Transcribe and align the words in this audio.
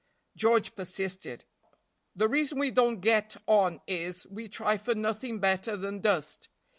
George 0.35 0.73
persisted. 0.75 1.45
"The 2.15 2.27
reason 2.27 2.57
we 2.57 2.71
don't 2.71 3.01
get 3.01 3.37
on 3.45 3.81
is 3.85 4.25
we 4.25 4.47
try 4.49 4.75
for 4.77 4.95
nothing 4.95 5.37
better 5.39 5.77
than 5.77 5.99
dust. 6.01 6.49